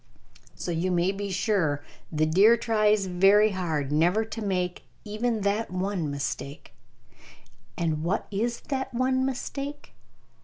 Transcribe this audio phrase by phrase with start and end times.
[0.55, 5.69] So, you may be sure, the deer tries very hard never to make even that
[5.69, 6.73] one mistake.
[7.77, 9.93] And what is that one mistake?